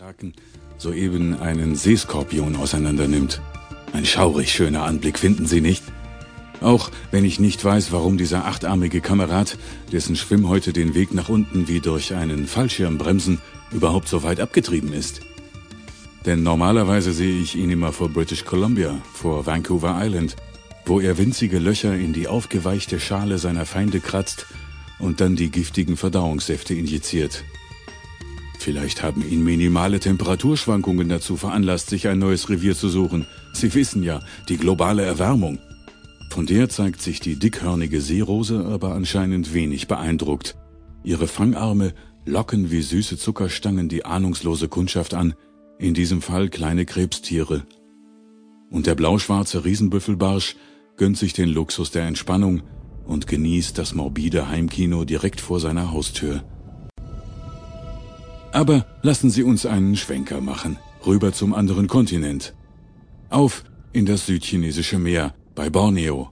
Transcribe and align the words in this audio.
Meereskraken 0.00 0.32
soeben 0.78 1.38
einen 1.40 1.74
Seeskorpion 1.74 2.56
auseinandernimmt. 2.56 3.42
Ein 3.92 4.06
schaurig 4.06 4.50
schöner 4.50 4.84
Anblick, 4.84 5.18
finden 5.18 5.46
Sie 5.46 5.60
nicht? 5.60 5.82
Auch 6.62 6.90
wenn 7.10 7.26
ich 7.26 7.38
nicht 7.38 7.62
weiß, 7.62 7.92
warum 7.92 8.16
dieser 8.16 8.46
achtarmige 8.46 9.02
Kamerad, 9.02 9.58
dessen 9.92 10.16
Schwimmhäute 10.16 10.72
den 10.72 10.94
Weg 10.94 11.12
nach 11.12 11.28
unten 11.28 11.68
wie 11.68 11.80
durch 11.80 12.14
einen 12.14 12.46
Fallschirm 12.46 12.96
bremsen, 12.96 13.40
überhaupt 13.72 14.08
so 14.08 14.22
weit 14.22 14.40
abgetrieben 14.40 14.94
ist. 14.94 15.20
Denn 16.24 16.42
normalerweise 16.42 17.12
sehe 17.12 17.38
ich 17.38 17.54
ihn 17.56 17.70
immer 17.70 17.92
vor 17.92 18.08
British 18.08 18.46
Columbia, 18.46 19.02
vor 19.12 19.44
Vancouver 19.44 19.98
Island, 20.00 20.36
wo 20.86 21.00
er 21.00 21.18
winzige 21.18 21.58
Löcher 21.58 21.94
in 21.94 22.14
die 22.14 22.26
aufgeweichte 22.26 23.00
Schale 23.00 23.36
seiner 23.36 23.66
Feinde 23.66 24.00
kratzt 24.00 24.46
und 24.98 25.20
dann 25.20 25.36
die 25.36 25.50
giftigen 25.50 25.98
Verdauungssäfte 25.98 26.74
injiziert. 26.74 27.44
Vielleicht 28.60 29.02
haben 29.02 29.26
ihn 29.26 29.42
minimale 29.42 30.00
Temperaturschwankungen 30.00 31.08
dazu 31.08 31.38
veranlasst, 31.38 31.88
sich 31.88 32.08
ein 32.08 32.18
neues 32.18 32.50
Revier 32.50 32.76
zu 32.76 32.90
suchen. 32.90 33.26
Sie 33.54 33.72
wissen 33.72 34.02
ja, 34.02 34.20
die 34.50 34.58
globale 34.58 35.02
Erwärmung. 35.02 35.58
Von 36.28 36.44
der 36.44 36.68
zeigt 36.68 37.00
sich 37.00 37.20
die 37.20 37.38
dickhörnige 37.38 38.02
Seerose 38.02 38.66
aber 38.66 38.94
anscheinend 38.94 39.54
wenig 39.54 39.88
beeindruckt. 39.88 40.56
Ihre 41.02 41.26
Fangarme 41.26 41.94
locken 42.26 42.70
wie 42.70 42.82
süße 42.82 43.16
Zuckerstangen 43.16 43.88
die 43.88 44.04
ahnungslose 44.04 44.68
Kundschaft 44.68 45.14
an, 45.14 45.32
in 45.78 45.94
diesem 45.94 46.20
Fall 46.20 46.50
kleine 46.50 46.84
Krebstiere. 46.84 47.64
Und 48.70 48.86
der 48.86 48.94
blauschwarze 48.94 49.64
Riesenbüffelbarsch 49.64 50.56
gönnt 50.98 51.16
sich 51.16 51.32
den 51.32 51.48
Luxus 51.48 51.92
der 51.92 52.06
Entspannung 52.06 52.60
und 53.06 53.26
genießt 53.26 53.78
das 53.78 53.94
morbide 53.94 54.50
Heimkino 54.50 55.06
direkt 55.06 55.40
vor 55.40 55.60
seiner 55.60 55.92
Haustür. 55.92 56.44
Aber 58.52 58.86
lassen 59.02 59.30
Sie 59.30 59.42
uns 59.42 59.66
einen 59.66 59.96
Schwenker 59.96 60.40
machen, 60.40 60.78
rüber 61.06 61.32
zum 61.32 61.54
anderen 61.54 61.86
Kontinent. 61.86 62.54
Auf 63.28 63.64
in 63.92 64.06
das 64.06 64.26
südchinesische 64.26 64.98
Meer 64.98 65.34
bei 65.54 65.70
Borneo. 65.70 66.30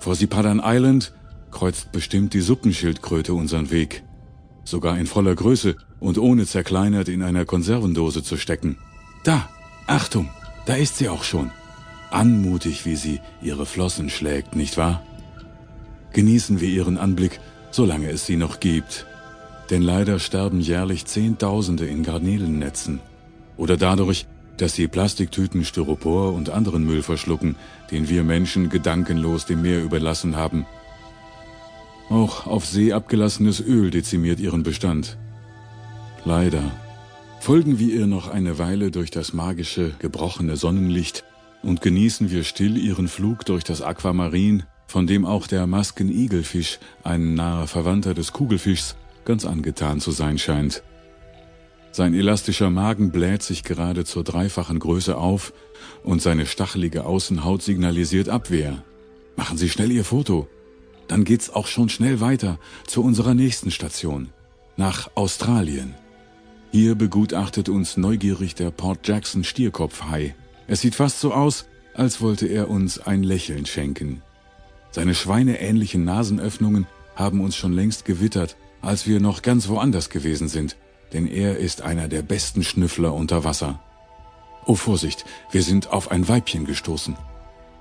Vor 0.00 0.14
Sipadan 0.14 0.60
Island 0.64 1.14
kreuzt 1.50 1.92
bestimmt 1.92 2.34
die 2.34 2.40
Suppenschildkröte 2.40 3.32
unseren 3.32 3.70
Weg. 3.70 4.02
Sogar 4.64 4.98
in 4.98 5.06
voller 5.06 5.34
Größe 5.34 5.76
und 6.00 6.18
ohne 6.18 6.46
zerkleinert 6.46 7.08
in 7.08 7.22
einer 7.22 7.44
Konservendose 7.44 8.22
zu 8.22 8.36
stecken. 8.36 8.76
Da, 9.22 9.48
Achtung, 9.86 10.28
da 10.66 10.74
ist 10.74 10.98
sie 10.98 11.08
auch 11.08 11.22
schon. 11.22 11.50
Anmutig, 12.10 12.86
wie 12.86 12.96
sie 12.96 13.20
ihre 13.42 13.66
Flossen 13.66 14.10
schlägt, 14.10 14.56
nicht 14.56 14.76
wahr? 14.76 15.02
Genießen 16.12 16.60
wir 16.60 16.68
ihren 16.68 16.98
Anblick, 16.98 17.40
solange 17.70 18.10
es 18.10 18.26
sie 18.26 18.36
noch 18.36 18.60
gibt. 18.60 19.06
Denn 19.70 19.82
leider 19.82 20.18
sterben 20.18 20.60
jährlich 20.60 21.06
Zehntausende 21.06 21.86
in 21.86 22.02
Garnelennetzen. 22.02 23.00
Oder 23.56 23.76
dadurch, 23.76 24.26
dass 24.56 24.74
sie 24.74 24.88
Plastiktüten, 24.88 25.64
Styropor 25.64 26.32
und 26.32 26.50
anderen 26.50 26.84
Müll 26.84 27.02
verschlucken, 27.02 27.56
den 27.90 28.08
wir 28.08 28.24
Menschen 28.24 28.68
gedankenlos 28.68 29.46
dem 29.46 29.62
Meer 29.62 29.82
überlassen 29.82 30.36
haben. 30.36 30.66
Auch 32.10 32.46
auf 32.46 32.66
See 32.66 32.92
abgelassenes 32.92 33.60
Öl 33.60 33.90
dezimiert 33.90 34.38
ihren 34.38 34.62
Bestand. 34.62 35.16
Leider. 36.24 36.62
Folgen 37.40 37.78
wir 37.78 37.94
ihr 37.94 38.06
noch 38.06 38.28
eine 38.28 38.58
Weile 38.58 38.90
durch 38.90 39.10
das 39.10 39.32
magische, 39.32 39.92
gebrochene 39.98 40.56
Sonnenlicht 40.56 41.24
und 41.62 41.82
genießen 41.82 42.30
wir 42.30 42.44
still 42.44 42.76
ihren 42.76 43.08
Flug 43.08 43.44
durch 43.44 43.64
das 43.64 43.82
Aquamarin, 43.82 44.62
von 44.86 45.06
dem 45.06 45.26
auch 45.26 45.46
der 45.46 45.66
Maskenigelfisch, 45.66 46.78
ein 47.02 47.34
naher 47.34 47.66
Verwandter 47.66 48.14
des 48.14 48.32
Kugelfischs, 48.32 48.96
ganz 49.24 49.44
angetan 49.44 50.00
zu 50.00 50.10
sein 50.10 50.38
scheint. 50.38 50.82
Sein 51.92 52.12
elastischer 52.12 52.70
Magen 52.70 53.12
bläht 53.12 53.42
sich 53.42 53.62
gerade 53.62 54.04
zur 54.04 54.24
dreifachen 54.24 54.80
Größe 54.80 55.16
auf 55.16 55.52
und 56.02 56.20
seine 56.20 56.44
stachelige 56.44 57.04
Außenhaut 57.04 57.62
signalisiert 57.62 58.28
Abwehr. 58.28 58.82
Machen 59.36 59.58
Sie 59.58 59.68
schnell 59.68 59.92
Ihr 59.92 60.04
Foto. 60.04 60.48
Dann 61.06 61.22
geht's 61.24 61.50
auch 61.50 61.68
schon 61.68 61.88
schnell 61.88 62.20
weiter 62.20 62.58
zu 62.86 63.04
unserer 63.04 63.34
nächsten 63.34 63.70
Station, 63.70 64.30
nach 64.76 65.10
Australien. 65.14 65.94
Hier 66.72 66.96
begutachtet 66.96 67.68
uns 67.68 67.96
neugierig 67.96 68.56
der 68.56 68.72
Port 68.72 69.06
Jackson 69.06 69.44
Stierkopfhai. 69.44 70.34
Es 70.66 70.80
sieht 70.80 70.96
fast 70.96 71.20
so 71.20 71.32
aus, 71.32 71.66
als 71.94 72.20
wollte 72.20 72.48
er 72.48 72.68
uns 72.70 72.98
ein 72.98 73.22
Lächeln 73.22 73.66
schenken. 73.66 74.22
Seine 74.90 75.14
schweineähnlichen 75.14 76.04
Nasenöffnungen 76.04 76.88
haben 77.14 77.40
uns 77.40 77.54
schon 77.54 77.72
längst 77.72 78.04
gewittert 78.04 78.56
als 78.84 79.06
wir 79.06 79.20
noch 79.20 79.42
ganz 79.42 79.68
woanders 79.68 80.10
gewesen 80.10 80.48
sind, 80.48 80.76
denn 81.12 81.26
er 81.26 81.58
ist 81.58 81.82
einer 81.82 82.08
der 82.08 82.22
besten 82.22 82.62
Schnüffler 82.62 83.14
unter 83.14 83.44
Wasser. 83.44 83.80
Oh 84.66 84.74
Vorsicht, 84.74 85.24
wir 85.50 85.62
sind 85.62 85.90
auf 85.90 86.10
ein 86.10 86.26
Weibchen 86.28 86.64
gestoßen. 86.64 87.16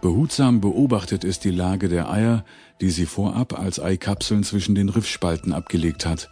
Behutsam 0.00 0.60
beobachtet 0.60 1.22
es 1.24 1.38
die 1.38 1.52
Lage 1.52 1.88
der 1.88 2.10
Eier, 2.10 2.44
die 2.80 2.90
sie 2.90 3.06
vorab 3.06 3.58
als 3.58 3.78
Eikapseln 3.78 4.42
zwischen 4.42 4.74
den 4.74 4.88
Riffspalten 4.88 5.52
abgelegt 5.52 6.04
hat. 6.04 6.28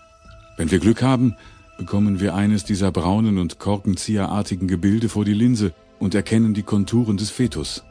Wenn 0.56 0.70
wir 0.70 0.80
Glück 0.80 1.02
haben, 1.02 1.36
bekommen 1.78 2.20
wir 2.20 2.34
eines 2.34 2.64
dieser 2.64 2.90
braunen 2.90 3.38
und 3.38 3.58
korkenzieherartigen 3.58 4.66
Gebilde 4.66 5.08
vor 5.08 5.24
die 5.24 5.34
Linse 5.34 5.72
und 6.00 6.14
erkennen 6.14 6.52
die 6.52 6.64
Konturen 6.64 7.16
des 7.16 7.30
Fetus. 7.30 7.84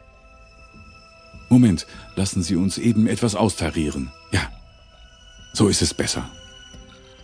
Moment, 1.50 1.88
lassen 2.16 2.44
Sie 2.44 2.56
uns 2.56 2.78
eben 2.78 3.08
etwas 3.08 3.36
austarieren. 3.36 4.12
Ja, 4.32 4.42
so 5.54 5.68
ist 5.68 5.82
es 5.82 5.94
besser. 5.94 6.30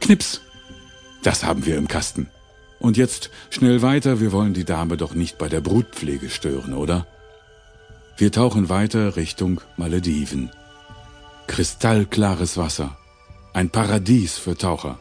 Knips. 0.05 0.41
Das 1.23 1.43
haben 1.43 1.65
wir 1.65 1.77
im 1.77 1.87
Kasten. 1.87 2.27
Und 2.77 2.95
jetzt 2.95 3.31
schnell 3.49 3.81
weiter, 3.81 4.19
wir 4.19 4.31
wollen 4.31 4.53
die 4.53 4.63
Dame 4.63 4.97
doch 4.97 5.15
nicht 5.15 5.39
bei 5.39 5.49
der 5.49 5.61
Brutpflege 5.61 6.29
stören, 6.29 6.75
oder? 6.75 7.07
Wir 8.15 8.31
tauchen 8.31 8.69
weiter 8.69 9.15
Richtung 9.15 9.61
Malediven. 9.77 10.51
Kristallklares 11.47 12.55
Wasser. 12.55 12.95
Ein 13.51 13.71
Paradies 13.71 14.37
für 14.37 14.55
Taucher. 14.55 14.99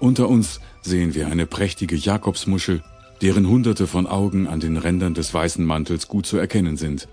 Unter 0.00 0.28
uns 0.28 0.60
sehen 0.82 1.14
wir 1.14 1.28
eine 1.28 1.46
prächtige 1.46 1.96
Jakobsmuschel, 1.96 2.82
deren 3.22 3.48
hunderte 3.48 3.86
von 3.86 4.06
Augen 4.06 4.46
an 4.46 4.60
den 4.60 4.76
Rändern 4.76 5.14
des 5.14 5.32
weißen 5.32 5.64
Mantels 5.64 6.08
gut 6.08 6.26
zu 6.26 6.36
erkennen 6.36 6.76
sind. 6.76 7.08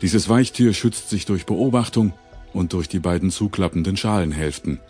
Dieses 0.00 0.30
Weichtier 0.30 0.72
schützt 0.72 1.10
sich 1.10 1.26
durch 1.26 1.44
Beobachtung 1.44 2.14
und 2.54 2.72
durch 2.72 2.88
die 2.88 3.00
beiden 3.00 3.30
zuklappenden 3.30 3.98
Schalenhälften. 3.98 4.80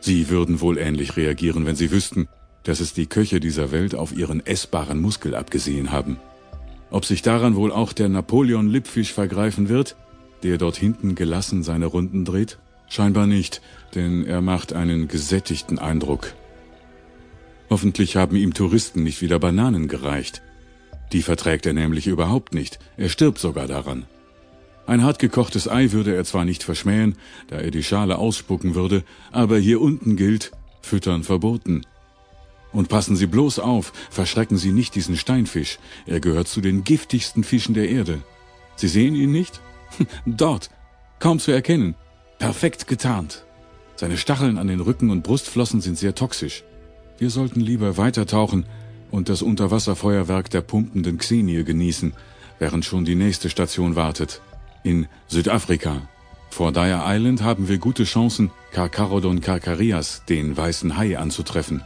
Sie 0.00 0.30
würden 0.30 0.60
wohl 0.60 0.78
ähnlich 0.78 1.16
reagieren, 1.16 1.66
wenn 1.66 1.76
sie 1.76 1.90
wüssten, 1.90 2.28
dass 2.62 2.80
es 2.80 2.92
die 2.92 3.06
Köche 3.06 3.40
dieser 3.40 3.72
Welt 3.72 3.94
auf 3.94 4.16
ihren 4.16 4.44
essbaren 4.44 5.00
Muskel 5.00 5.34
abgesehen 5.34 5.90
haben. 5.90 6.18
Ob 6.90 7.04
sich 7.04 7.22
daran 7.22 7.56
wohl 7.56 7.72
auch 7.72 7.92
der 7.92 8.08
Napoleon 8.08 8.68
Lippfisch 8.68 9.12
vergreifen 9.12 9.68
wird, 9.68 9.96
der 10.42 10.58
dort 10.58 10.76
hinten 10.76 11.14
gelassen 11.14 11.62
seine 11.62 11.86
Runden 11.86 12.24
dreht? 12.24 12.58
Scheinbar 12.88 13.26
nicht, 13.26 13.60
denn 13.94 14.24
er 14.24 14.40
macht 14.40 14.72
einen 14.72 15.08
gesättigten 15.08 15.78
Eindruck. 15.78 16.34
Hoffentlich 17.68 18.16
haben 18.16 18.36
ihm 18.36 18.54
Touristen 18.54 19.02
nicht 19.02 19.20
wieder 19.20 19.38
Bananen 19.38 19.88
gereicht. 19.88 20.42
Die 21.12 21.22
verträgt 21.22 21.66
er 21.66 21.74
nämlich 21.74 22.06
überhaupt 22.06 22.54
nicht, 22.54 22.78
er 22.96 23.08
stirbt 23.08 23.38
sogar 23.38 23.66
daran. 23.66 24.06
Ein 24.88 25.02
hartgekochtes 25.04 25.68
Ei 25.68 25.92
würde 25.92 26.16
er 26.16 26.24
zwar 26.24 26.46
nicht 26.46 26.62
verschmähen, 26.62 27.16
da 27.48 27.56
er 27.56 27.70
die 27.70 27.82
Schale 27.82 28.16
ausspucken 28.16 28.74
würde, 28.74 29.04
aber 29.30 29.58
hier 29.58 29.82
unten 29.82 30.16
gilt, 30.16 30.50
füttern 30.80 31.24
verboten. 31.24 31.82
Und 32.72 32.88
passen 32.88 33.14
Sie 33.14 33.26
bloß 33.26 33.58
auf, 33.58 33.92
verschrecken 34.08 34.56
Sie 34.56 34.72
nicht 34.72 34.94
diesen 34.94 35.18
Steinfisch, 35.18 35.78
er 36.06 36.20
gehört 36.20 36.48
zu 36.48 36.62
den 36.62 36.84
giftigsten 36.84 37.44
Fischen 37.44 37.74
der 37.74 37.90
Erde. 37.90 38.22
Sie 38.76 38.88
sehen 38.88 39.14
ihn 39.14 39.30
nicht? 39.30 39.60
Dort, 40.24 40.70
kaum 41.18 41.38
zu 41.38 41.50
erkennen, 41.50 41.94
perfekt 42.38 42.86
getarnt. 42.86 43.44
Seine 43.94 44.16
Stacheln 44.16 44.56
an 44.56 44.68
den 44.68 44.80
Rücken 44.80 45.10
und 45.10 45.22
Brustflossen 45.22 45.82
sind 45.82 45.98
sehr 45.98 46.14
toxisch. 46.14 46.64
Wir 47.18 47.28
sollten 47.28 47.60
lieber 47.60 47.98
weitertauchen 47.98 48.64
und 49.10 49.28
das 49.28 49.42
Unterwasserfeuerwerk 49.42 50.48
der 50.48 50.62
pumpenden 50.62 51.18
Xenie 51.18 51.62
genießen, 51.62 52.14
während 52.58 52.86
schon 52.86 53.04
die 53.04 53.16
nächste 53.16 53.50
Station 53.50 53.94
wartet 53.94 54.40
in 54.82 55.06
Südafrika. 55.26 56.08
Vor 56.50 56.72
Dyer 56.72 57.04
Island 57.06 57.42
haben 57.42 57.68
wir 57.68 57.78
gute 57.78 58.04
Chancen, 58.04 58.50
Carcharodon 58.72 59.40
carcarias, 59.40 60.24
den 60.28 60.56
weißen 60.56 60.96
Hai, 60.96 61.18
anzutreffen. 61.18 61.82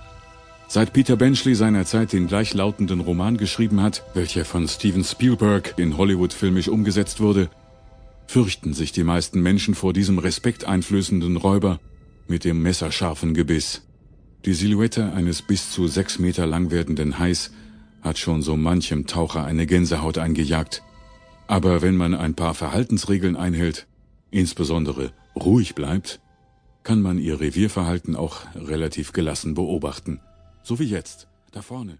Seit 0.68 0.94
Peter 0.94 1.16
Benchley 1.16 1.54
seinerzeit 1.54 2.12
den 2.12 2.28
gleichlautenden 2.28 3.00
Roman 3.00 3.36
geschrieben 3.36 3.82
hat, 3.82 4.04
welcher 4.14 4.44
von 4.44 4.66
Steven 4.66 5.04
Spielberg 5.04 5.74
in 5.76 5.98
Hollywood 5.98 6.32
filmisch 6.32 6.68
umgesetzt 6.68 7.20
wurde, 7.20 7.50
fürchten 8.26 8.72
sich 8.72 8.92
die 8.92 9.04
meisten 9.04 9.42
Menschen 9.42 9.74
vor 9.74 9.92
diesem 9.92 10.18
respekteinflößenden 10.18 11.36
Räuber 11.36 11.78
mit 12.26 12.44
dem 12.44 12.62
messerscharfen 12.62 13.34
Gebiss. 13.34 13.82
Die 14.46 14.54
Silhouette 14.54 15.12
eines 15.12 15.42
bis 15.42 15.70
zu 15.70 15.86
sechs 15.86 16.18
Meter 16.18 16.46
lang 16.46 16.70
werdenden 16.70 17.18
Hais 17.18 17.52
hat 18.00 18.18
schon 18.18 18.40
so 18.42 18.56
manchem 18.56 19.06
Taucher 19.06 19.44
eine 19.44 19.66
Gänsehaut 19.66 20.16
eingejagt. 20.18 20.82
Aber 21.52 21.82
wenn 21.82 21.98
man 21.98 22.14
ein 22.14 22.32
paar 22.34 22.54
Verhaltensregeln 22.54 23.36
einhält, 23.36 23.86
insbesondere 24.30 25.12
ruhig 25.36 25.74
bleibt, 25.74 26.18
kann 26.82 27.02
man 27.02 27.18
ihr 27.18 27.40
Revierverhalten 27.40 28.16
auch 28.16 28.46
relativ 28.54 29.12
gelassen 29.12 29.52
beobachten. 29.52 30.22
So 30.62 30.78
wie 30.78 30.84
jetzt, 30.84 31.28
da 31.50 31.60
vorne. 31.60 31.98